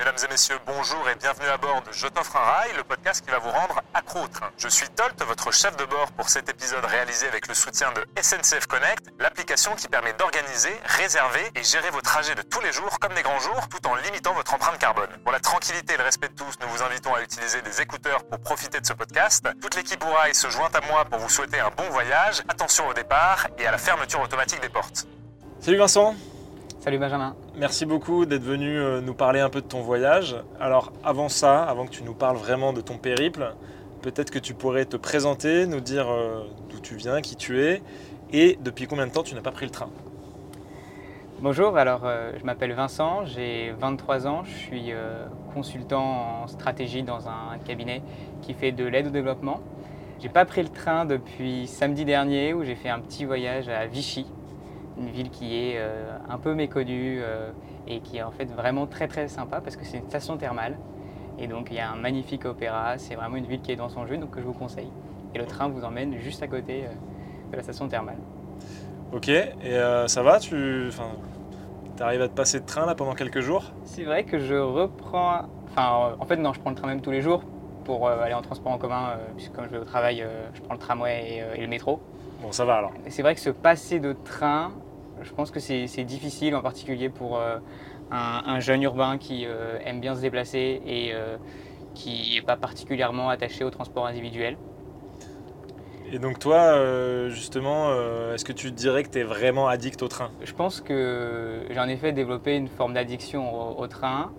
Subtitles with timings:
[0.00, 3.22] Mesdames et messieurs, bonjour et bienvenue à bord de Je t'offre un rail, le podcast
[3.22, 4.28] qui va vous rendre accro au.
[4.56, 8.06] Je suis Tolt, votre chef de bord pour cet épisode réalisé avec le soutien de
[8.18, 12.98] SNCF Connect, l'application qui permet d'organiser, réserver et gérer vos trajets de tous les jours
[12.98, 15.10] comme des grands jours tout en limitant votre empreinte carbone.
[15.22, 18.24] Pour la tranquillité et le respect de tous, nous vous invitons à utiliser des écouteurs
[18.24, 19.50] pour profiter de ce podcast.
[19.60, 22.42] Toute l'équipe au rail se joint à moi pour vous souhaiter un bon voyage.
[22.48, 25.06] Attention au départ et à la fermeture automatique des portes.
[25.60, 26.16] Salut Vincent,
[26.80, 27.36] Salut Benjamin.
[27.58, 30.34] merci beaucoup d'être venu euh, nous parler un peu de ton voyage.
[30.58, 33.54] Alors avant ça, avant que tu nous parles vraiment de ton périple,
[34.00, 37.82] peut-être que tu pourrais te présenter, nous dire euh, d'où tu viens, qui tu es
[38.32, 39.90] et depuis combien de temps tu n'as pas pris le train?
[41.42, 47.02] Bonjour, alors euh, je m'appelle Vincent, j'ai 23 ans, je suis euh, consultant en stratégie
[47.02, 48.02] dans un cabinet
[48.40, 49.60] qui fait de l'aide au développement.
[50.18, 53.86] J'ai pas pris le train depuis samedi dernier où j'ai fait un petit voyage à
[53.86, 54.26] Vichy,
[55.00, 57.50] une ville qui est euh, un peu méconnue euh,
[57.88, 60.76] et qui est en fait vraiment très très sympa parce que c'est une station thermale.
[61.38, 63.88] Et donc il y a un magnifique opéra, c'est vraiment une ville qui est dans
[63.88, 64.90] son jeu donc que je vous conseille.
[65.34, 66.90] Et le train vous emmène juste à côté euh,
[67.50, 68.18] de la station thermale.
[69.12, 70.38] Ok, et ça va?
[70.38, 70.92] Tu
[71.98, 73.64] arrives à te passer de train là pendant quelques jours?
[73.82, 75.48] C'est vrai que je reprends.
[75.64, 77.42] Enfin, en fait, non, je prends le train même tous les jours
[77.84, 80.78] pour aller en transport en commun, puisque quand je vais au travail, je prends le
[80.78, 82.00] tramway et, et le métro.
[82.40, 82.92] Bon, ça va alors.
[83.08, 84.70] C'est vrai que se passer de train,
[85.22, 87.58] je pense que c'est difficile, en particulier pour euh,
[88.10, 91.36] un, un jeune urbain qui euh, aime bien se déplacer et euh,
[91.94, 94.56] qui n'est pas particulièrement attaché au transport individuel.
[96.12, 97.92] Et donc toi, justement,
[98.32, 100.32] est-ce que tu dirais que tu es vraiment addict au train?
[100.42, 104.32] Je pense que j'ai en effet développé une forme d'addiction au, au train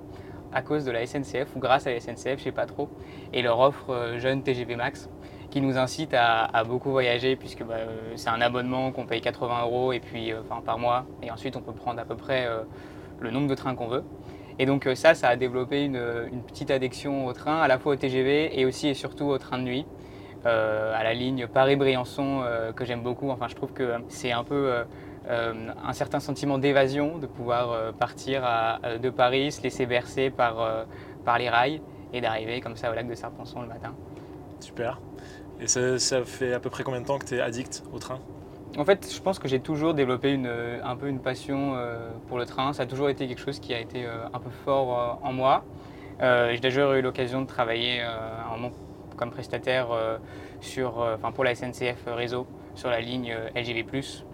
[0.51, 2.89] à cause de la SNCF ou grâce à la SNCF, je sais pas trop,
[3.31, 5.09] et leur offre jeune TGV Max
[5.51, 9.63] qui nous incite à, beaucoup voyager puisque bah, euh, c'est un abonnement qu'on paye 80
[9.63, 12.61] euros et puis euh, par mois et ensuite on peut prendre à peu près euh,
[13.19, 14.03] le nombre de trains qu'on veut.
[14.57, 17.95] Et donc ça, ça a développé une, petite addiction au train, à la fois au
[17.95, 19.85] TGV et aussi et surtout au train de nuit.
[20.43, 22.43] À la ligne Paris-Briançon
[22.75, 23.29] que j'aime beaucoup.
[23.29, 24.73] Enfin, je trouve que c'est un peu
[25.29, 28.43] un certain sentiment d'évasion de pouvoir partir
[29.01, 30.85] de Paris, se laisser bercer par,
[31.25, 31.81] par les rails
[32.13, 33.95] et d'arriver comme ça au lac de Serponçon le matin.
[34.59, 34.99] Super.
[35.61, 38.19] Et ça, fait à peu près combien de temps que tu es addict au train?
[38.77, 42.39] En fait, je pense que j'ai toujours développé une, un peu une passion euh, pour
[42.39, 42.73] le train.
[42.73, 45.33] Ça a toujours été quelque chose qui a été euh, un peu fort euh, en
[45.33, 45.63] moi.
[46.21, 48.07] Euh, j'ai déjà eu l'occasion de travailler euh,
[48.49, 48.71] un moment
[49.17, 50.17] comme prestataire euh,
[50.61, 53.85] sur, euh, enfin, pour la SNCF Réseau sur la ligne euh, LGV+,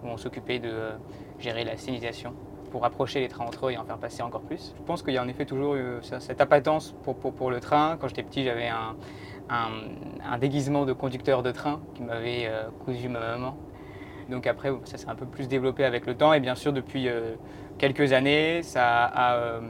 [0.04, 0.92] où on s'occupait de euh,
[1.40, 2.34] gérer la signalisation
[2.72, 4.74] pour rapprocher les trains entre eux et en faire passer encore plus.
[4.78, 7.98] Je pense qu'il y a en effet toujours eu cette appétence pour le train.
[8.00, 8.98] Quand j'étais petit, j'avais un,
[9.50, 13.58] un, déguisement de conducteur de train qui m'avait euh, cousu ma maman.
[14.30, 17.08] Donc après, ça s'est un peu plus développé avec le temps et bien sûr depuis
[17.08, 17.36] euh,
[17.78, 19.62] quelques années, ça a euh,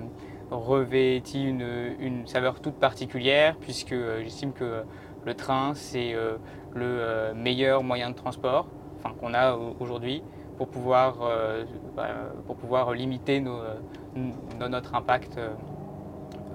[0.49, 4.83] revêti une, saveur toute particulière puisque j'estime que
[5.25, 6.15] le train c'est
[6.73, 8.67] le meilleur moyen de transport
[9.19, 10.21] qu'on a au- aujourd'hui
[10.57, 11.17] pour pouvoir,
[11.95, 12.07] bah,
[12.95, 13.43] limiter
[14.59, 15.39] notre impact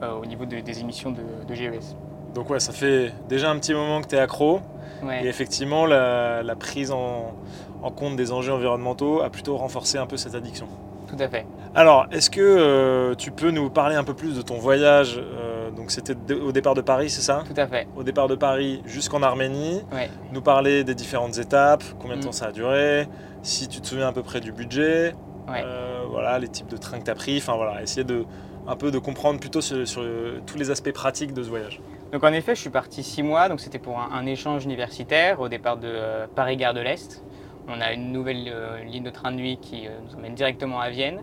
[0.02, 1.96] au niveau de- des émissions de, de GES.
[2.34, 4.60] Donc ouais, ça fait déjà un petit moment que tu es accro.
[5.02, 5.24] Ouais.
[5.24, 7.34] Et effectivement, la, la prise en,
[7.82, 10.66] en compte des enjeux environnementaux a plutôt renforcé un peu cette addiction.
[11.08, 11.44] Tout à fait.
[11.74, 15.70] Alors, est-ce que euh, tu peux nous parler un peu plus de ton voyage euh,
[15.70, 17.42] Donc c'était au départ de Paris, c'est ça?
[17.46, 17.86] Tout à fait.
[17.96, 20.08] Au départ de Paris jusqu'en Arménie, Ouais.
[20.32, 22.24] nous parler des différentes étapes, combien de Mm.
[22.26, 23.08] temps ça a duré,
[23.42, 25.14] si tu te souviens à peu près du budget,
[25.48, 25.62] Ouais.
[25.64, 28.24] euh, voilà, les types de trains que tu as pris, enfin voilà, essayer de
[28.68, 30.02] un peu de comprendre plutôt sur, sur,
[30.46, 31.80] tous les aspects pratiques de ce voyage.
[32.12, 35.48] Donc en effet, je suis parti six mois, donc c'était pour un, échange universitaire au
[35.48, 37.24] départ de euh, Paris-Gare de l'Est.
[37.68, 40.78] On a une nouvelle euh, ligne de train de nuit qui euh, nous emmène directement
[40.78, 41.22] à Vienne.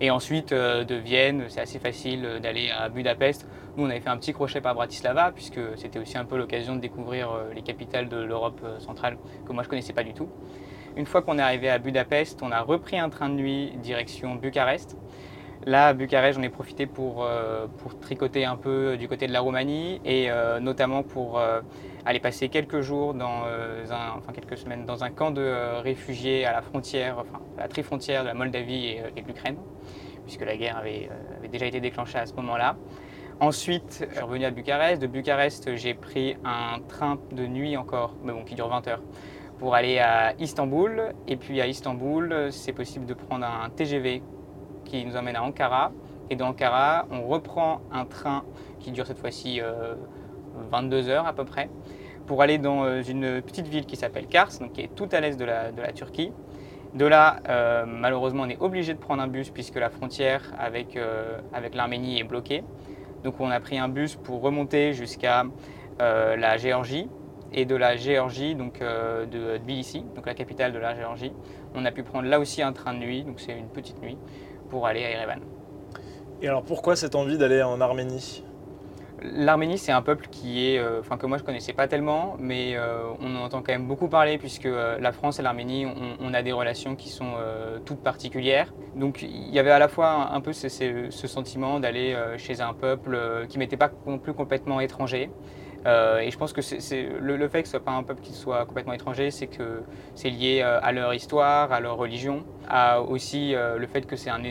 [0.00, 3.46] Et ensuite, de Vienne, c'est assez facile d'aller à Budapest.
[3.76, 6.74] Nous, on avait fait un petit crochet par Bratislava, puisque c'était aussi un peu l'occasion
[6.74, 9.16] de découvrir les capitales de l'Europe centrale
[9.46, 10.28] que moi je connaissais pas du tout.
[10.96, 14.34] Une fois qu'on est arrivé à Budapest, on a repris un train de nuit direction
[14.34, 14.96] Bucarest.
[15.66, 19.32] Là, à Bucarest, j'en ai profité pour, euh, pour tricoter un peu du côté de
[19.32, 21.62] la Roumanie et euh, notamment pour euh,
[22.04, 23.44] aller passer quelques jours, dans,
[23.90, 28.24] enfin quelques semaines, dans un camp de réfugiés à la frontière, enfin à la trifrontière
[28.24, 29.56] de la Moldavie et, de l'Ukraine,
[30.26, 31.08] puisque la guerre avait,
[31.38, 32.76] avait déjà été déclenchée à ce moment-là.
[33.40, 35.00] Ensuite, je suis revenu à Bucarest.
[35.00, 39.02] De Bucarest, j'ai pris un train de nuit encore, mais bon, qui dure 20 heures,
[39.58, 41.14] pour aller à Istanbul.
[41.26, 44.22] Et puis à Istanbul, c'est possible de prendre un TGV
[44.84, 45.92] qui nous emmène à Ankara.
[46.30, 48.44] Et d'Ankara, on reprend un train
[48.80, 49.94] qui dure cette fois-ci euh,
[50.70, 51.68] 22 heures à peu près,
[52.26, 55.20] pour aller dans euh, une petite ville qui s'appelle Kars, donc qui est tout à
[55.20, 56.32] l'est de la, de la Turquie.
[56.94, 60.96] De là, euh, malheureusement, on est obligé de prendre un bus puisque la frontière avec,
[60.96, 62.62] euh, avec l'Arménie est bloquée.
[63.24, 65.44] Donc on a pris un bus pour remonter jusqu'à
[66.00, 67.08] euh, la Géorgie
[67.52, 71.32] et de la Géorgie, donc euh, de Tbilissi, donc la capitale de la Géorgie,
[71.74, 74.18] on a pu prendre là aussi un train de nuit, donc c'est une petite nuit,
[74.70, 75.40] pour aller à Erevan.
[76.42, 78.44] Et alors pourquoi cette envie d'aller en Arménie?
[79.22, 83.04] L'Arménie, c'est un peuple qui est, euh, que moi je connaissais pas tellement, mais euh,
[83.20, 86.34] on en entend quand même beaucoup parler puisque euh, la France et l'Arménie, on, on
[86.34, 87.32] a des relations qui sont
[87.86, 88.74] toutes particulières.
[88.96, 92.14] Donc il y avait à la fois un, un peu ce, ce- ce sentiment d'aller
[92.36, 95.30] chez un peuple qui m'était pas non plus complètement étranger.
[95.86, 96.60] Euh, et je pense que
[97.20, 99.82] le, fait que ce soit pas un peuple qui soit complètement étranger, c'est que
[100.14, 104.16] c'est lié euh, à leur histoire, à leur religion, à aussi euh, le fait que
[104.16, 104.42] c'est un,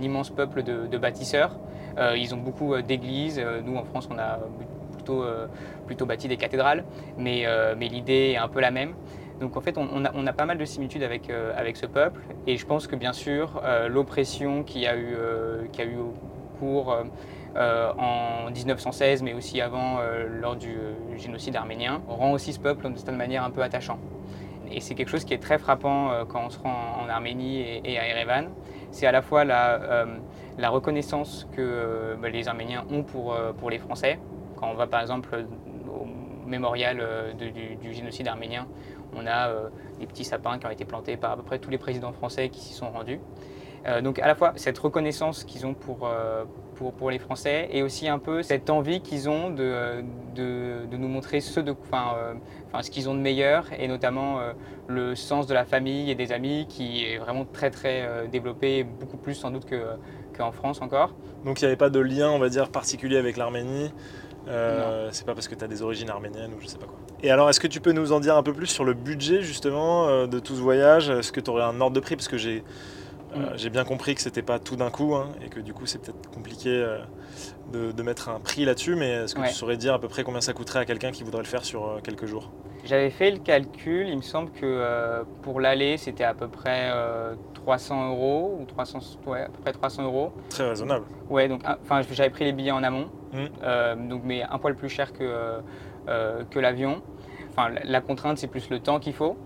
[0.00, 1.56] immense peuple de, bâtisseurs.
[2.14, 3.42] Ils ont beaucoup d'églises.
[3.64, 4.38] Nous, en France, on a
[4.92, 5.24] plutôt,
[5.86, 6.84] plutôt bâti des cathédrales,
[7.16, 7.46] mais,
[7.78, 8.94] mais l'idée est un peu la même.
[9.40, 12.20] Donc en fait, on, a, on a pas mal de similitudes avec, avec ce peuple.
[12.46, 15.90] Et je pense que bien sûr, l'oppression qu'il y, a eu, euh, qu'il y a
[15.90, 16.12] eu au
[16.58, 16.96] cours
[17.56, 22.90] en 1916, mais aussi avant, euh, lors du euh, génocide arménien, rend aussi ce peuple
[22.90, 23.98] de certaine manière un peu attachant.
[24.70, 27.60] Et c'est quelque chose qui est très frappant euh, quand on se rend en Arménie
[27.84, 28.50] et, à Erevan.
[28.90, 30.06] C'est à la fois la, euh,
[30.58, 34.18] reconnaissance que euh, bah, les Arméniens ont pour, euh, pour les Français.
[34.56, 35.44] Quand on va par exemple
[35.88, 36.06] au
[36.48, 38.66] mémorial euh, du, du génocide arménien,
[39.14, 39.68] on a euh,
[39.98, 42.48] des petits sapins qui ont été plantés par à peu près tous les présidents français
[42.48, 43.20] qui s'y sont rendus.
[43.86, 46.44] Euh, donc à la fois cette reconnaissance qu'ils ont pour, euh,
[46.76, 50.02] pour, pour les Français et aussi un peu cette envie qu'ils ont de,
[50.34, 52.34] de, de nous montrer ce, de, enfin, euh,
[52.68, 54.52] enfin, ce qu'ils ont de meilleur et notamment euh,
[54.88, 58.84] le sens de la famille et des amis qui est vraiment très très euh, développé,
[58.84, 59.96] beaucoup plus sans doute que-
[60.36, 61.14] qu'en France encore.
[61.44, 63.90] Donc il n'y avait pas de lien, on va dire, particulier avec l'Arménie.
[64.48, 66.96] Euh, c'est pas parce que tu as des origines arméniennes ou je sais pas quoi.
[67.22, 69.42] Et alors, est-ce que tu peux nous en dire un peu plus sur le budget
[69.42, 71.10] justement euh, de tout ce voyage?
[71.10, 72.14] Est-ce que tu aurais un ordre de prix?
[72.14, 72.62] Parce que j'ai
[73.36, 73.58] euh, Mm.
[73.58, 75.98] j'ai bien compris que c'était pas tout d'un coup hein, et que du coup c'est
[76.00, 76.98] peut-être compliqué euh,
[77.72, 78.94] de, de mettre un prix là-dessus.
[78.96, 79.48] Mais est-ce que Ouais.
[79.48, 81.64] tu saurais dire à peu près combien ça coûterait à quelqu'un qui voudrait le faire
[81.64, 82.50] sur euh, quelques jours?
[82.84, 87.34] J'avais fait le calcul, il me semble que pour l'aller c'était à peu près euh,
[87.54, 90.32] 300 euros ou 300, ouais, à peu près 300 euros.
[90.50, 91.04] Très raisonnable.
[91.28, 94.08] Ouais, donc ah, enfin j'avais pris les billets en amont, Mm.
[94.08, 95.60] donc mais un poil plus cher que,
[96.50, 97.02] que l'avion.
[97.50, 99.36] Enfin la, la contrainte c'est plus le temps qu'il faut,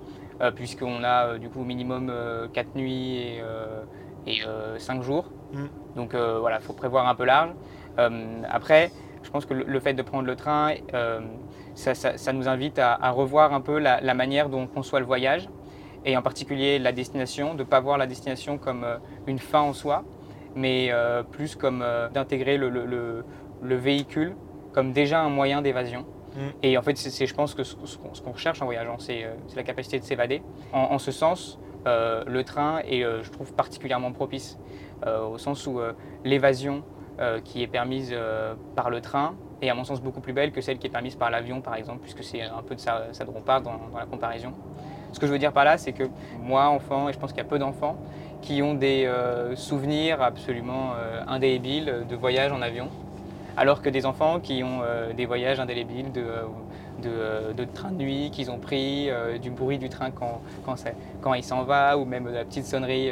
[0.51, 2.13] puisqu'on a euh, du coup au minimum
[2.53, 3.83] 4 nuits et, euh,
[4.27, 4.41] et
[4.79, 5.31] 5 jours.
[5.53, 5.65] Mm.
[5.97, 7.51] Donc euh, voilà, il faut prévoir un peu large.
[7.99, 8.91] Euh, après,
[9.23, 11.21] je pense que le, fait de prendre le train, euh,
[11.75, 14.67] ça, ça- ça nous invite à, à revoir un peu la, la manière dont on
[14.67, 15.49] conçoit le voyage,
[16.05, 18.97] et en particulier la destination, de ne pas voir la destination comme euh,
[19.27, 20.05] une fin en soi,
[20.55, 23.25] mais euh, plus comme euh, d'intégrer le, le- le-
[23.63, 24.37] le véhicule
[24.73, 26.07] comme déjà un moyen d'évasion.
[26.35, 26.41] Mm.
[26.62, 29.62] Et en fait, c'est, je pense que ce, qu'on recherche en voyageant, c'est, euh, la
[29.62, 30.43] capacité de s'évader.
[30.73, 34.59] En, ce sens, euh, le train est, euh, je trouve, particulièrement propice,
[35.06, 35.81] au sens où
[36.25, 36.82] l'évasion
[37.43, 38.15] qui est permise
[38.77, 41.17] par le train est à mon sens beaucoup plus belle que celle qui est permise
[41.17, 44.53] par l'avion, par exemple, puisque c'est un peu de ça, ça dont dans, la comparaison.
[45.12, 46.05] Ce que je veux dire par là, c'est que
[46.38, 47.97] moi, enfant, et je pense qu'il y a peu d'enfants,
[48.43, 49.11] qui ont des
[49.55, 52.88] souvenirs absolument euh, indélébiles de voyages en avion,
[53.56, 56.43] alors que des enfants qui ont euh, des voyages indélébiles de, euh,
[57.02, 59.11] de, euh, de train de nuit qu'ils ont pris,
[59.41, 63.11] du bruit du train quand, il s'en va, ou même de la petite sonnerie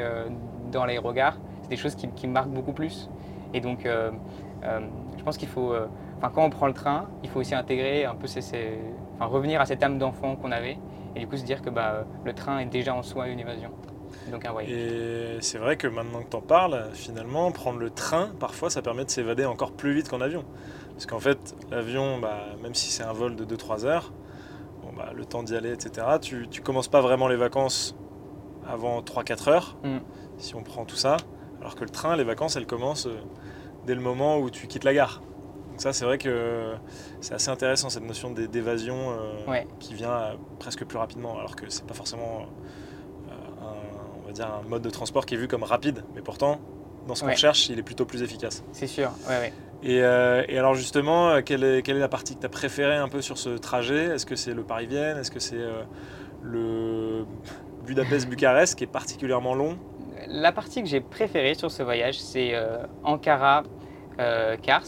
[0.73, 3.09] dans les regards, c'est des choses qui, marquent beaucoup plus.
[3.55, 5.73] Et donc, je pense qu'il faut,
[6.21, 8.27] quand on prend le train, il faut aussi intégrer un peu
[9.21, 10.79] revenir à cette âme d'enfant qu'on avait,
[11.17, 13.71] et du coup se dire que bah, le train est déjà en soi une évasion,
[14.31, 14.45] donc.
[14.69, 18.83] Et c'est vrai que maintenant que tu en parles, finalement, prendre le train, parfois, ça
[18.83, 20.45] permet de s'évader encore plus vite qu'en avion.
[20.93, 24.13] Parce qu'en fait, l'avion, bah, même si c'est un vol de 2-3 heures,
[24.83, 27.95] bon, bah, le temps d'y aller, etc., tu, tu commences pas vraiment les vacances
[28.69, 29.99] avant 3-4 heures, Mm.
[30.39, 31.17] si on prend tout ça.
[31.61, 33.17] Alors que le train, les vacances, elles commencent euh,
[33.87, 35.23] dès le moment où tu quittes la gare.
[35.71, 36.75] Donc ça, c'est vrai que
[37.21, 39.67] c'est assez intéressant, cette notion d'é- d'évasion euh, Ouais.
[39.79, 42.45] qui vient euh, presque plus rapidement, alors que c'est pas forcément euh,
[44.39, 46.61] dire un mode de transport qui est vu comme rapide, mais pourtant,
[47.07, 47.37] dans ce qu'on Ouais.
[47.37, 48.65] cherche, il est plutôt plus efficace.
[48.73, 49.53] C'est sûr, ouais, ouais.
[49.83, 52.49] Et, euh, et alors justement, euh, quelle est, quelle est la partie que tu as
[52.51, 54.07] préférée un peu sur ce trajet?
[54.07, 55.17] Est-ce que c'est le Paris-Vienne?
[55.19, 55.83] Est-ce que c'est euh,
[56.43, 57.25] le
[57.87, 59.79] Budapest-Bucarest qui est particulièrement long?
[60.27, 64.83] La partie que j'ai préférée sur ce voyage, c'est euh, Ankara-Kars,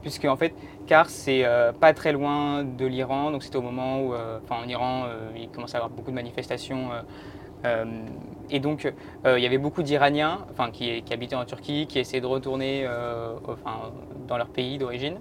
[0.00, 0.54] puisque en fait,
[0.86, 1.44] Kars, c'est
[1.80, 5.04] pas très loin de l'Iran, donc c'était au moment où, enfin en Iran,
[5.36, 6.90] il commence à y avoir beaucoup de manifestations.
[7.64, 7.84] euh,
[8.50, 8.92] et donc,
[9.26, 12.26] euh, il y avait beaucoup d'Iraniens enfin, qui, qui habitaient en Turquie, qui essayaient de
[12.26, 13.92] retourner euh, enfin,
[14.28, 15.18] dans leur pays d'origine,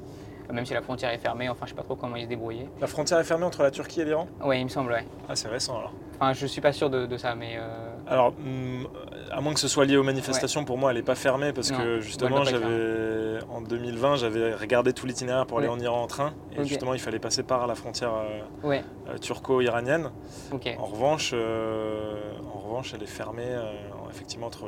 [0.52, 2.68] même si la frontière est fermée, enfin, je sais pas trop comment ils se débrouillaient.
[2.82, 4.28] La frontière est fermée entre la Turquie et l'Iran?
[4.44, 5.06] Ouais, il me semble, ouais.
[5.28, 5.94] Ah, c'est récent alors.
[6.22, 7.54] Enfin, je suis pas sûr de, de ça, mais.
[7.58, 8.88] euh, Alors, hum,
[9.32, 11.72] à moins que ce soit lié aux manifestations, pour moi, elle n'est pas fermée parce
[11.72, 15.74] Non, que justement, j'avais en 2020, j'avais regardé tout l'itinéraire pour aller Ouais.
[15.74, 16.34] en Iran en train.
[16.58, 20.10] Et justement, il fallait passer par la frontière euh, Ouais, euh, turco-iranienne.
[20.52, 20.76] ok.
[20.78, 22.59] En revanche, euh, en
[22.94, 23.72] elle est fermée euh,
[24.10, 24.68] effectivement entre,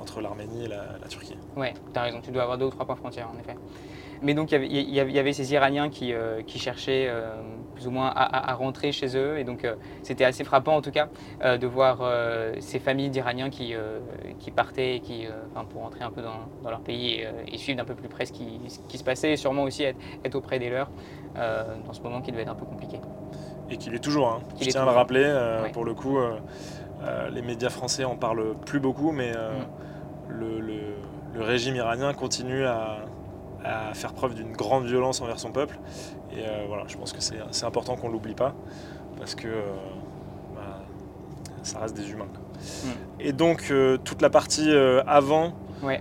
[0.00, 1.36] entre l'Arménie et la, la Turquie.
[1.56, 3.56] Ouais, t'as raison, tu dois avoir deux ou trois points frontières en effet.
[4.24, 7.06] Mais donc il y y, avait- il y avait ces Iraniens qui, euh, qui cherchaient
[7.08, 7.34] euh,
[7.74, 10.76] plus ou moins à, à- à rentrer chez eux et donc euh, c'était assez frappant
[10.76, 11.08] en tout cas
[11.42, 13.98] euh, de voir euh, ces familles d'Iraniens qui, euh,
[14.38, 15.32] qui partaient et qui, euh,
[15.70, 18.08] pour rentrer un peu dans, dans leur pays et, euh, et suivre d'un peu plus
[18.08, 20.90] près ce qui, ce qui se passait et sûrement aussi être, être auprès des leurs
[21.36, 23.00] euh, dans ce moment qui devait être un peu compliqué.
[23.70, 24.28] Et qu'il est toujours.
[24.28, 24.40] Hein.
[24.60, 25.72] Je tiens à le rappeler, euh, Ouais.
[25.72, 26.18] pour le coup,
[27.04, 30.32] euh, les médias français en parlent plus beaucoup, mais euh, Mm.
[30.40, 30.94] le, le-
[31.34, 32.98] le régime iranien continue à,
[33.64, 35.78] à faire preuve d'une grande violence envers son peuple.
[36.36, 38.54] Et euh, voilà, je pense que c'est important qu'on ne l'oublie pas,
[39.18, 39.48] parce que
[40.54, 40.80] bah,
[41.62, 42.26] ça reste des humains.
[42.32, 42.90] quoi.
[43.20, 43.72] Et donc,
[44.04, 44.70] toute la partie
[45.06, 45.86] avant, Mm.
[45.86, 46.00] Ouais.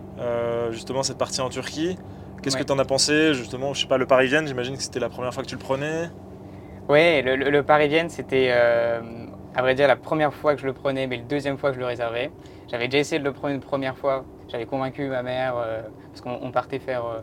[0.72, 1.98] justement, cette partie en Turquie,
[2.43, 2.62] qu'est-ce Ouais.
[2.62, 5.10] que tu en as pensé Justement, je sais pas, le Paris-Vienne, j'imagine que c'était la
[5.10, 6.10] première fois que tu le prenais?
[6.89, 9.01] Ouais, le, le, le Paris-Vienne, c'était, euh,
[9.53, 11.75] à vrai dire, la première fois que je le prenais, mais le deuxième fois que
[11.75, 12.31] je le réservais.
[12.70, 14.24] J'avais déjà essayé de le prendre une première fois.
[14.48, 17.20] J'avais convaincu ma mère, euh, parce qu'on on partait faire euh,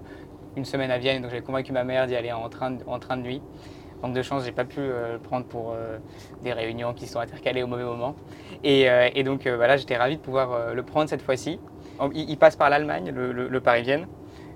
[0.57, 2.99] une semaine à Vienne, donc j'avais convaincu ma mère d'y aller en train, de- en
[2.99, 3.43] train de nuit.
[4.03, 5.75] Manque de chance, j'ai pas pu euh, le prendre pour
[6.43, 8.15] des réunions qui sont intercalées au mauvais moment.
[8.63, 8.89] Et,
[9.25, 11.59] donc voilà, j'étais ravi de pouvoir le prendre cette fois-ci.
[12.15, 14.07] Il, passe par l'Allemagne, le, Paris-Vienne.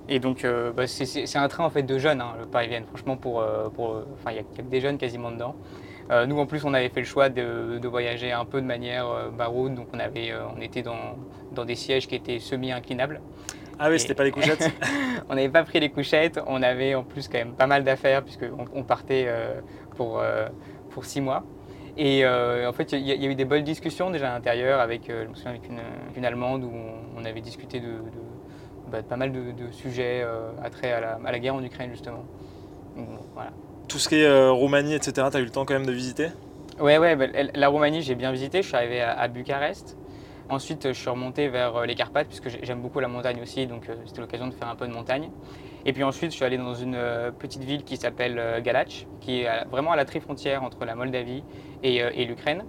[0.09, 2.85] Et donc, bah, c'est- un train en fait de jeunes, hein, le Paris-Vienne.
[2.87, 3.69] Franchement, pour, euh,
[4.29, 5.57] il y, y a des jeunes quasiment dedans.
[6.11, 8.67] Euh, nous, en plus, on avait fait le choix de, de voyager un peu de
[8.67, 11.17] manière euh, baroud, donc on avait, euh, on était dans,
[11.53, 13.21] dans des sièges qui étaient semi-inclinables.
[13.79, 14.71] Ah oui, c'était pas les couchettes
[15.29, 18.23] On n'avait pas pris les couchettes, on avait en plus quand même pas mal d'affaires
[18.23, 19.61] puisqu'on on partait euh,
[19.97, 20.23] pour,
[20.91, 21.43] pour six mois.
[21.97, 24.31] Et euh, en fait, il y, a- il y a eu des bonnes discussions déjà
[24.31, 25.81] à l'intérieur avec, euh, je me souviens, avec une,
[26.17, 29.71] une Allemande où on, on avait discuté de, de- bah, de pas mal de, de
[29.73, 32.25] sujets euh, attrait à la, à la guerre en Ukraine justement.
[32.97, 33.51] Donc, voilà.
[33.93, 35.93] Tout ce qui est euh, Roumanie, etc., tu as eu le temps quand même de
[35.93, 36.29] visiter?
[36.81, 38.63] Ouais, ouais, bah, la Roumanie, j'ai bien visité.
[38.63, 39.99] Je suis arrivé à, Bucarest.
[40.49, 43.67] Ensuite, je suis remonté vers euh, les Carpates, puisque j'ai- j'aime beaucoup la montagne aussi,
[43.67, 45.29] donc euh, c'était l'occasion de faire un peu de montagne.
[45.85, 46.97] Et puis ensuite, je suis allé dans une
[47.39, 51.43] petite ville qui s'appelle Galach, qui est vraiment à la tri-frontière entre la Moldavie
[51.83, 52.65] et, l'Ukraine.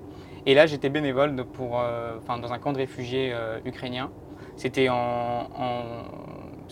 [0.45, 1.79] Et là, j'étais bénévole pour,
[2.27, 3.31] dans un camp de réfugiés
[3.65, 4.09] ukrainiens.
[4.57, 5.47] C'était en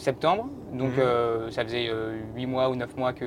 [0.01, 0.99] septembre, donc Mhm.
[0.99, 1.89] euh, ça faisait
[2.35, 3.25] huit mois ou neuf mois que,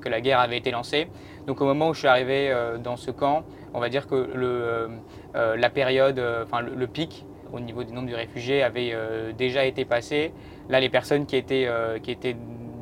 [0.00, 1.08] que la guerre avait été lancée.
[1.46, 3.42] Donc au moment où je suis arrivé euh, dans ce camp,
[3.74, 4.88] on va dire que le, euh,
[5.36, 8.90] euh, la période, euh, enfin le, le pic au niveau du nombre de réfugiés avait
[8.92, 10.32] euh, déjà été passé.
[10.68, 12.36] Là, les personnes qui étaient, euh, qui étaient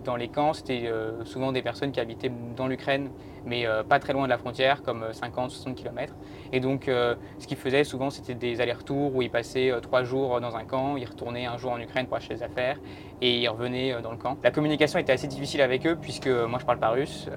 [0.06, 3.10] dans les camps, c'était euh, souvent des personnes qui habitaient dans l'Ukraine,
[3.44, 6.14] mais euh, pas très loin de la frontière, comme 50-60 km.
[6.52, 10.40] Et donc, euh, ce qu'ils faisaient souvent, c'était des allers-retours où ils passaient trois jours
[10.40, 12.78] dans un camp, ils retournaient un jour en Ukraine pour acheter des affaires,
[13.20, 14.38] et ils revenaient dans le camp.
[14.42, 17.28] La communication était assez difficile avec eux, puisque moi, je parle pas russe,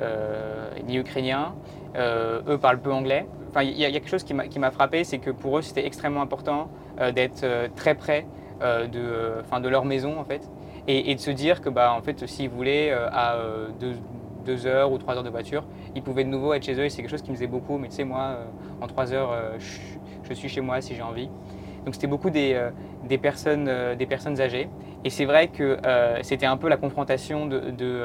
[0.88, 1.56] ni ukrainien.
[1.98, 3.26] Eux parlent peu anglais.
[3.50, 6.22] Enfin, il y, a quelque chose qui m'a frappé, c'est que pour eux, c'était extrêmement
[6.22, 6.70] important
[7.16, 7.46] d'être
[7.76, 8.28] très près
[8.62, 10.48] de, enfin, de leur maison, en fait,
[10.88, 13.96] et, de se dire que, bah, en fait, s'ils voulaient, euh, à euh, deux,
[14.46, 16.86] deux heures ou trois heures de voiture, ils pouvaient de nouveau être chez eux.
[16.86, 17.78] Et c'est quelque chose qui me faisait beaucoup.
[17.78, 18.46] Mais tu sais, moi, euh,
[18.82, 21.30] en trois heures, je, suis chez moi si j'ai envie.
[21.86, 22.70] Donc c'était beaucoup des,
[23.08, 24.70] des, personnes, des personnes âgées.
[25.04, 25.78] Et c'est vrai que
[26.22, 28.04] c'était un peu la confrontation de, de,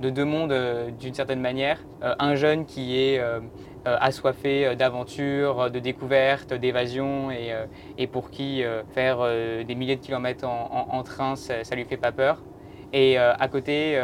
[0.00, 0.54] de deux mondes
[1.00, 1.80] d'une certaine manière.
[2.02, 3.20] Un jeune qui est
[3.86, 7.52] euh, euh, assoiffé euh, de découverte, d'évasion et,
[7.98, 8.62] et pour qui
[8.92, 9.18] faire
[9.64, 12.42] des milliers de kilomètres en, train, ça, ça lui fait pas peur.
[12.92, 14.00] Et à côté,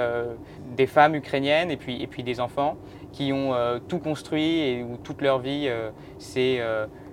[0.77, 2.77] des femmes ukrainiennes et puis, et puis des enfants
[3.13, 3.55] qui ont
[3.89, 5.71] tout construit et où toute leur vie,
[6.19, 6.61] c'est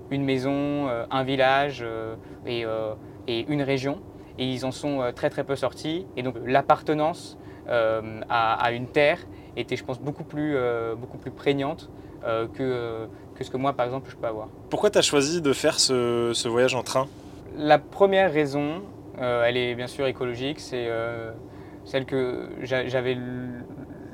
[0.10, 1.86] une maison, un village
[2.46, 2.66] et,
[3.28, 4.00] et une région.
[4.38, 6.08] Et ils en sont très très peu sortis.
[6.18, 9.20] Et donc l'appartenance à, à une terre
[9.56, 10.58] était, je pense, beaucoup plus,
[10.98, 11.90] beaucoup plus prégnante
[12.24, 14.48] que, euh, que ce que moi, par exemple, je peux avoir.
[14.70, 17.08] Pourquoi tu as choisi de faire ce, ce voyage en train?
[17.58, 18.82] La première raison,
[19.20, 21.32] euh, elle est bien sûr écologique, c'est euh,
[21.86, 23.16] celle que j'a- j'avais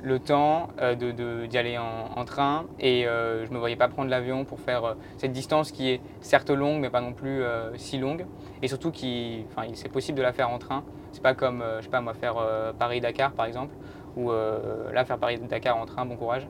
[0.04, 3.60] le, temps euh, de- de- d'y aller en, en train et euh, je ne me
[3.60, 7.02] voyais pas prendre l'avion pour faire euh, cette distance qui est certes longue mais pas
[7.02, 8.26] non plus euh, si longue
[8.62, 10.84] et surtout qui, c'est possible de la faire en train.
[11.12, 13.74] C'est pas comme, euh, je sais pas moi, faire euh, Paris-Dakar par exemple
[14.16, 16.48] ou euh, là faire Paris-Dakar en train, bon courage.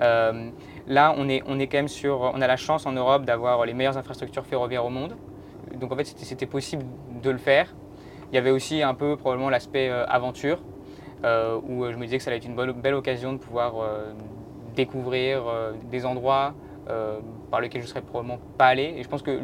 [0.00, 0.50] Euh,
[0.86, 3.64] là, on est, on est quand même sur, on a la chance en Europe d'avoir
[3.66, 5.16] les meilleures infrastructures ferroviaires au monde.
[5.74, 6.84] Donc en fait, c'était- possible
[7.22, 7.74] de le faire.
[8.32, 10.62] Il y avait aussi un peu probablement l'aspect euh, aventure,
[11.24, 13.74] euh, où je me disais que ça allait être une belle occasion de pouvoir
[14.74, 15.42] découvrir
[15.90, 16.54] des endroits
[17.50, 18.94] par lesquels je ne serais probablement pas allé.
[18.96, 19.38] Et je pense que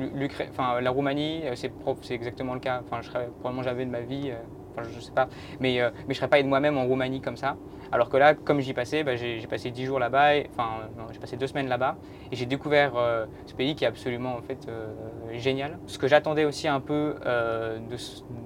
[0.51, 2.81] enfin la Roumanie, c'est exactement le cas.
[2.85, 4.33] Enfin, je serais probablement jamais de ma vie,
[4.77, 5.29] enfin, je sais pas,
[5.61, 7.57] mais, euh, mais je serais pas allé moi-même en Roumanie comme ça.
[7.93, 11.37] Alors que là, comme j'y passais, bah, j'ai passé 10 jours là-bas, enfin j'ai passé
[11.37, 11.97] deux semaines là-bas,
[12.33, 14.89] et j'ai découvert euh, ce pays qui est absolument euh,
[15.35, 15.79] génial.
[15.87, 17.79] Ce que j'attendais aussi un peu euh,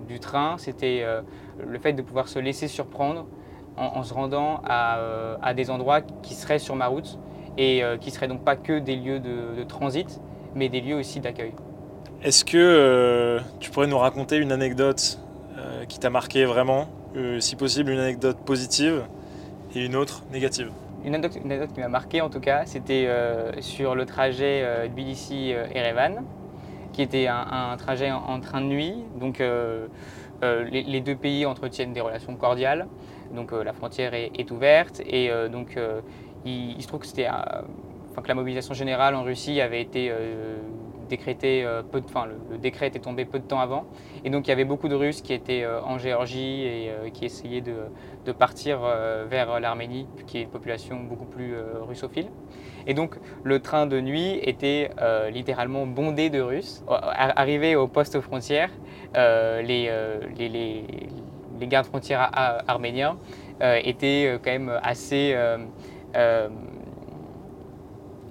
[0.06, 1.04] du train, c'était
[1.66, 3.26] le fait de pouvoir se laisser surprendre
[3.76, 7.18] en, se rendant à, des endroits qui seraient sur ma route
[7.56, 10.20] et qui seraient donc pas que des lieux de, transit,
[10.54, 11.54] mais des lieux aussi d'accueil.
[12.22, 15.18] Est-ce que tu pourrais nous raconter une anecdote
[15.90, 19.02] qui t'a marqué vraiment Euh, Si possible, une anecdote positive
[19.74, 20.70] et une autre négative.
[21.04, 26.22] Une anecdote, qui m'a marqué en tout cas, c'était euh, sur le trajet euh, Tbilissi-Erevan,
[26.92, 28.94] qui était un, trajet en, train de nuit.
[29.18, 29.88] Donc euh,
[30.44, 32.86] euh, les, deux pays entretiennent des relations cordiales,
[33.34, 36.00] donc euh, la frontière est, ouverte et euh, donc euh,
[36.44, 40.12] il, il se trouve que c'était, euh, que la mobilisation générale en Russie avait été
[41.10, 42.06] décrétée euh, peu de,
[42.50, 43.84] le, décret était tombé peu de temps avant
[44.24, 47.10] et donc il y avait beaucoup de Russes qui étaient euh, en Géorgie et euh,
[47.10, 48.78] qui essayaient de partir
[49.28, 52.28] vers l'Arménie, qui est une population beaucoup plus russophile.
[52.86, 54.90] Et donc le train de nuit était
[55.32, 56.84] littéralement bondé de Russes.
[56.88, 58.70] Ar- Arrivé au poste frontière,
[59.14, 59.90] les,
[60.38, 62.30] les, gardes frontières
[62.68, 63.16] arméniens
[63.60, 65.34] étaient quand même assez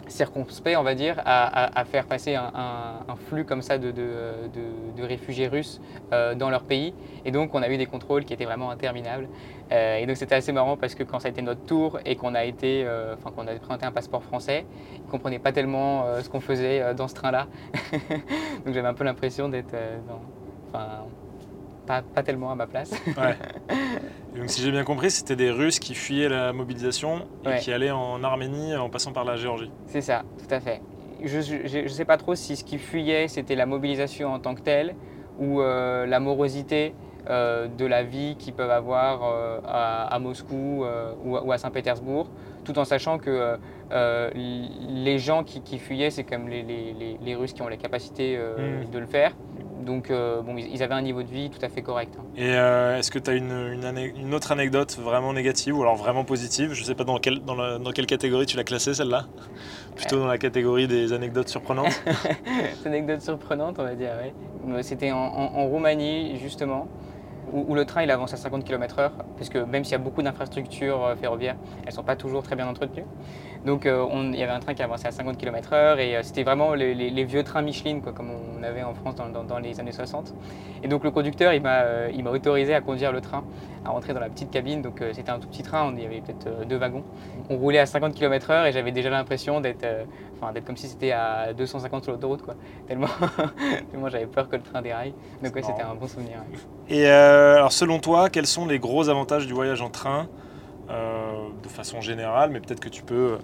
[0.09, 3.93] circonspects, on va dire, à, faire passer un, flux comme ça de,
[4.99, 5.79] réfugiés russes
[6.13, 6.93] euh, dans leur pays.
[7.25, 9.27] Et donc, on a eu des contrôles qui étaient vraiment interminables.
[9.71, 12.15] Euh, et donc, c'était assez marrant parce que quand ça a été notre tour et
[12.15, 15.51] qu'on a été, euh, enfin, qu'on a présenté un passeport français, ils ne comprenaient pas
[15.51, 17.47] tellement ce qu'on faisait dans ce train-là.
[18.65, 19.75] donc, j'avais un peu l'impression d'être,
[20.07, 20.21] dans-
[21.89, 22.91] pas, pas tellement à ma place.
[23.17, 23.36] Ouais.
[24.38, 27.58] Donc, si j'ai bien compris, c'était des Russes qui fuyaient la mobilisation et Ouais.
[27.60, 29.72] qui allaient en Arménie en passant par la Géorgie.
[29.88, 30.81] C'est ça, tout à fait.
[31.24, 34.62] Je ne sais pas trop si ce qui fuyait, c'était la mobilisation en tant que
[34.62, 34.93] telle
[35.39, 36.93] ou euh, la morosité
[37.29, 41.51] euh, de la vie qu'ils peuvent avoir euh, à, à Moscou euh, ou, à- ou
[41.51, 42.27] à Saint-Pétersbourg,
[42.65, 43.58] tout en sachant que
[44.36, 47.78] les gens qui, qui fuyaient, c'est comme les, les- les- les Russes qui ont la
[47.78, 48.91] capacité euh, Mm.
[48.91, 49.32] de le faire.
[49.79, 52.13] Donc euh, bon, ils avaient un niveau de vie tout à fait correct.
[52.19, 52.23] hein.
[52.35, 55.81] Et euh, est-ce que tu as une, une, ane- une autre anecdote vraiment négative ou
[55.81, 56.73] alors vraiment positive?
[56.73, 59.25] Je sais pas dans, quelle- dans, la- dans quelle catégorie tu l'as classée celle-là
[59.95, 64.31] Plutôt dans la catégorie des anecdotes surprenantes C'est une anecdote surprenante, on va dire, oui.
[64.73, 66.87] Euh, C'était en, en- en Roumanie, justement,
[67.51, 69.99] où, où le train il avance à 50 km/h, parce que même s'il y a
[69.99, 73.05] beaucoup d'infrastructures ferroviaires, elles ne sont pas toujours très bien entretenues.
[73.65, 76.24] Donc euh, on- il y avait un train qui avançait à 50 km/h et euh,
[76.24, 79.28] c'était vraiment les, les- les vieux trains Michelin, quoi, comme on avait en France dans,
[79.30, 80.34] dans- dans les années 60.
[80.82, 83.43] Et donc le conducteur, il m'a euh, il m'a autorisé à conduire le train,
[83.84, 84.82] à rentrer dans la petite cabine.
[84.82, 87.04] Donc euh, c'était un tout petit train, on- il y avait peut-être euh, deux wagons.
[87.50, 90.06] On roulait à 50 km/h et j'avais déjà l'impression d'être euh,
[90.41, 92.56] enfin, d'être comme si c'était à 250 sur l'autoroute, quoi.
[92.88, 93.08] Tellement,
[93.91, 95.13] tellement j'avais peur que le train déraille.
[95.43, 96.39] Donc ouais, c'était un bon souvenir.
[96.39, 96.95] ouais.
[96.95, 100.22] Et euh, alors selon toi, quels sont les gros avantages du voyage en train?
[100.22, 100.48] euh,
[100.89, 103.38] de façon générale, mais peut-être que tu peux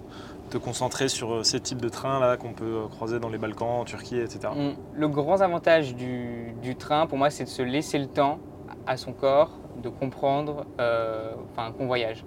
[0.50, 3.38] te concentrer sur euh, ces types de trains là qu'on peut euh, croiser dans les
[3.38, 4.48] Balkans, en Turquie, etc.
[4.54, 8.38] On- Le grand avantage du, train, pour moi, c'est de se laisser le temps
[8.86, 9.50] à son corps
[9.82, 12.24] de comprendre euh, enfin, qu'on voyage.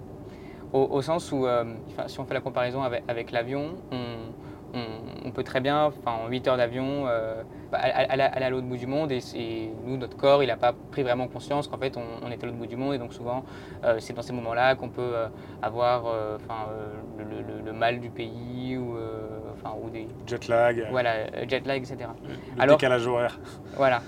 [0.72, 1.64] Au, sens où, euh,
[2.06, 3.96] si on fait la comparaison avec, avec l'avion, on,
[5.30, 8.76] on- peut très bien, en 8 heures d'avion, euh, bah, aller, aller à l'autre bout
[8.76, 9.20] du monde et,
[9.84, 12.46] nous, notre corps, il n'a pas pris vraiment conscience qu'en fait, on, on est à
[12.46, 13.44] l'autre bout du monde et donc souvent,
[13.84, 15.26] euh, c'est dans ces moments-là qu'on peut euh,
[15.62, 16.04] avoir
[17.18, 18.96] le, le- le mal du pays ou,
[19.92, 22.10] des Jet lag, voilà, jet lag, etc.
[22.56, 23.38] le Alors- décalage horaire.
[23.76, 24.02] Voilà.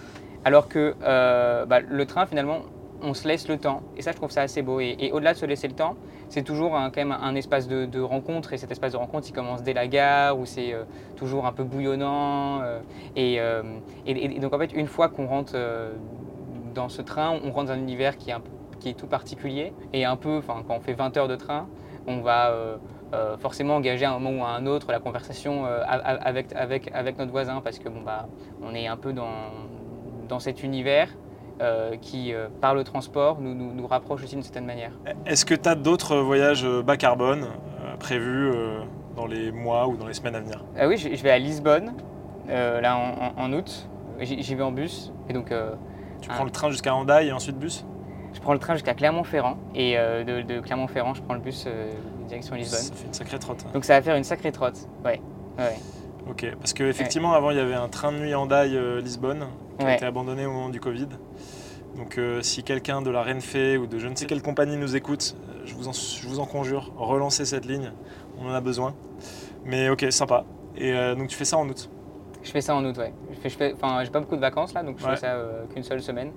[0.44, 0.94] Alors que
[1.64, 2.62] bah, le train, finalement,
[3.02, 3.82] on se laisse le temps.
[3.96, 4.80] Et ça, je trouve ça assez beau.
[4.80, 5.96] Et, au-delà de se laisser le temps,
[6.28, 8.52] c'est toujours un- quand même un espace de, rencontre.
[8.52, 10.84] Et cet espace de rencontre, il commence dès la gare, où c'est euh,
[11.16, 12.62] toujours un peu bouillonnant.
[12.62, 12.80] euh,
[13.16, 13.62] et, euh,
[14.06, 15.54] et- donc, en fait, une fois qu'on rentre
[16.74, 19.72] dans ce train, on rentre dans un univers qui est, tout particulier.
[19.92, 21.68] Et un peu, quand on fait 20 heures de train,
[22.06, 22.52] on va...
[23.38, 27.30] forcément engager à un moment ou à un autre la conversation avec, avec, avec notre
[27.30, 28.26] voisin parce que bon, bah,
[28.62, 29.50] on est un peu dans,
[30.28, 31.08] dans cet univers
[31.60, 34.92] euh, qui, euh, par le transport, nous, nous, nous rapproche aussi d'une certaine manière.
[35.26, 37.44] Est-ce que tu as d'autres voyages euh, bas carbone
[37.82, 38.50] euh, prévus
[39.16, 40.64] dans les mois ou dans les semaines à venir?
[40.78, 41.94] Ah oui, je, je vais à Lisbonne,
[42.48, 42.96] là
[43.36, 43.88] en, août.
[44.20, 45.12] J'y vais en bus.
[45.28, 45.52] Et donc,
[46.20, 47.84] Tu prends le train jusqu'à Hendaye et ensuite bus?
[48.32, 49.56] Je prends le train jusqu'à Clermont-Ferrand.
[49.74, 51.66] Et de, de Clermont-Ferrand, je prends le bus
[52.28, 52.80] direction Lisbonne.
[52.80, 53.64] Ça fait une sacrée trotte.
[53.72, 54.88] Donc, ça va faire une sacrée trotte.
[55.04, 55.20] Ouais.
[55.58, 55.76] ouais.
[56.28, 59.46] Ok, parce qu'effectivement, avant, il y avait un train de nuit Hendaye-Lisbonne
[59.78, 59.94] qui a Ouais.
[59.96, 61.08] été abandonné au moment du Covid.
[61.96, 64.96] Donc, euh, si quelqu'un de la Renfe ou de je ne sais quelle compagnie nous
[64.96, 67.92] écoute, euh, je vous en, je vous en conjure, relancez cette ligne.
[68.38, 68.94] On en a besoin.
[69.64, 70.44] Mais ok, sympa.
[70.76, 71.90] Et euh, donc, tu fais ça en août
[72.42, 73.12] Je fais ça en août, ouais.
[73.44, 75.11] Je fais, enfin, j'ai pas beaucoup de vacances là, donc je Ouais.
[75.11, 76.30] fais ça euh, qu'une seule semaine.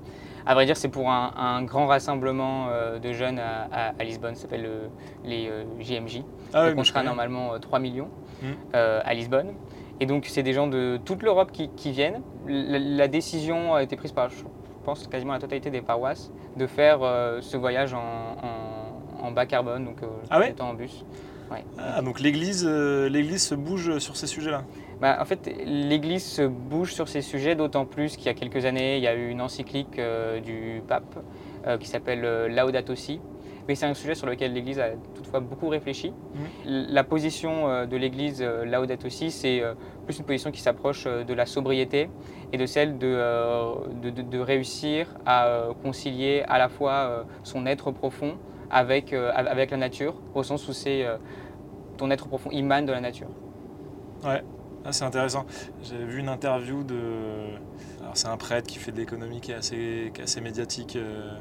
[0.48, 4.04] À vrai dire, c'est pour un, un grand rassemblement euh, de jeunes à, à- à
[4.04, 4.88] Lisbonne, ça s'appelle euh,
[5.24, 6.22] les euh, JMJ.
[6.54, 8.10] Ah oui, donc mais on sera normalement euh, 3 millions
[8.44, 8.48] Mm.
[8.76, 9.54] euh, à Lisbonne.
[10.00, 12.22] Et donc c'est des gens de toute l'Europe qui, qui viennent.
[12.48, 14.44] La, la décision a été prise par, je
[14.84, 19.46] pense, quasiment la totalité des paroisses de faire euh, ce voyage en, en- en bas
[19.46, 21.04] carbone, donc euh, Ah ouais en bus.
[21.52, 21.64] Ouais.
[21.78, 24.64] Ah, donc l'église, euh, l'église se bouge sur ces sujets-là.
[25.00, 28.66] Bah, en fait, l'Église se bouge sur ces sujets, d'autant plus qu'il y a quelques
[28.66, 31.18] années, il y a eu une encyclique euh, du pape
[31.80, 32.22] qui s'appelle
[32.54, 33.20] Laudato Si.
[33.68, 36.14] Mais c'est un sujet sur lequel l'Église a toutefois beaucoup réfléchi.
[36.66, 39.74] L- La position euh, de l'Église euh, Laudato Si, c'est euh,
[40.06, 42.10] plus une position qui s'approche de la sobriété
[42.54, 43.18] et de celle de,
[44.04, 48.36] de, de- de réussir à concilier à la fois son être profond
[48.70, 51.06] avec, avec la nature, au sens où c'est
[51.98, 53.28] ton être profond imane de la nature.
[54.24, 54.40] Ah,
[54.92, 55.46] c'est intéressant.
[55.84, 56.96] J'ai vu une interview de.
[58.02, 60.96] Alors, c'est un prêtre qui fait de l'économie qui est assez, qui est assez médiatique.
[60.96, 61.32] euh,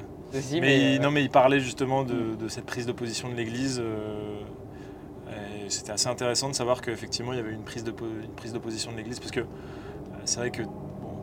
[0.61, 3.35] Mais, il- euh, non, mais il parlait justement de, de cette prise de position de
[3.35, 3.81] l'Église.
[3.83, 4.41] euh,
[5.67, 7.91] et c'était assez intéressant de savoir qu'effectivement il y avait une prise de,
[8.23, 9.45] une prise de position de l'Église parce que euh,
[10.27, 11.15] c'est vrai que bon,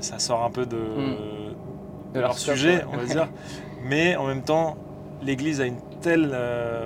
[0.00, 0.76] ça sort un peu de, de
[2.14, 2.84] leur, leur scope, sujet, ouais.
[2.92, 3.28] on va dire.
[3.84, 4.76] mais en même temps,
[5.22, 6.36] l'Église a une telle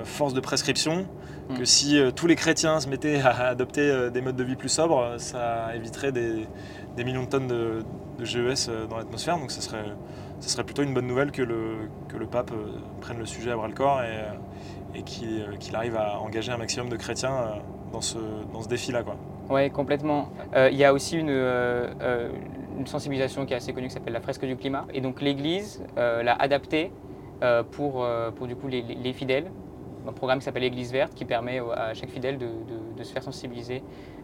[0.05, 1.05] force de prescription
[1.55, 1.65] que Mm.
[1.65, 4.69] si euh, tous les chrétiens se mettaient à adopter euh, des modes de vie plus
[4.69, 6.45] sobres, ça éviterait des,
[6.95, 7.83] des millions de tonnes de,
[8.19, 9.39] de GES euh, dans l'atmosphère.
[9.39, 9.83] Donc ce serait,
[10.39, 13.51] ce serait plutôt une bonne nouvelle que le, que le pape euh, prenne le sujet
[13.51, 14.33] à bras le corps et, euh,
[14.95, 17.55] et qu'il euh, qu'il arrive à engager un maximum de chrétiens
[17.91, 18.17] dans ce,
[18.53, 19.03] dans ce défi-là.
[19.49, 20.29] Oui, complètement.
[20.55, 21.29] Il y a aussi une,
[22.77, 24.85] une sensibilisation qui est assez connue qui s'appelle la fresque du climat.
[24.93, 26.91] Et donc l'Église l'a adaptée
[27.71, 29.49] pour, pour du coup les, les- les fidèles.
[30.07, 33.11] Un programme qui s'appelle Église verte qui permet à chaque fidèle de, de- de se
[33.11, 33.81] faire sensibiliser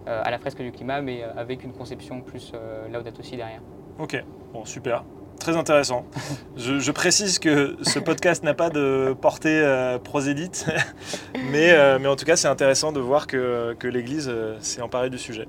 [0.08, 3.62] euh, à la fresque du climat, mais avec une conception plus euh, Laudato Si derrière.
[4.00, 4.24] Ok,
[4.54, 5.04] bon, super.
[5.46, 6.08] Très intéressant.
[6.58, 10.66] Je, je précise que ce podcast n'a pas de portée euh, prosélyte,
[11.52, 14.82] mais, euh, mais en tout cas, c'est intéressant de voir que, que l'Église euh, s'est
[14.82, 15.48] emparée du sujet.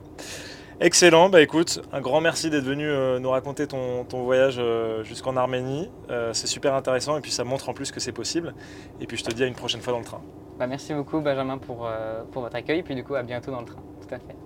[0.83, 5.03] Excellent, bah écoute, un grand merci d'être venu euh, nous raconter ton, ton voyage euh,
[5.03, 5.91] jusqu'en Arménie.
[6.11, 8.53] Euh, c'est super intéressant et puis ça montre en plus que c'est possible.
[9.01, 10.21] Et puis je te dis à une prochaine fois dans le train.
[10.59, 13.51] Bah, merci beaucoup Benjamin pour, euh, pour votre accueil, et puis du coup à bientôt
[13.51, 13.83] dans le train.
[14.07, 14.37] Tout à fait.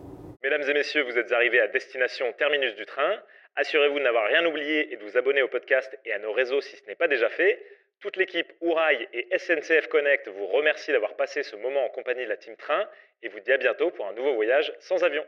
[0.44, 3.10] Mesdames et messieurs, vous êtes arrivés à destination terminus du train.
[3.56, 6.60] Assurez-vous de n'avoir rien oublié et de vous abonner au podcast et à nos réseaux
[6.60, 7.62] si ce n'est pas déjà fait.
[8.00, 12.28] Toute l'équipe Ourail et SNCF Connect vous remercie d'avoir passé ce moment en compagnie de
[12.28, 12.88] la Team Train
[13.22, 15.24] et vous dit à bientôt pour un nouveau voyage sans avion.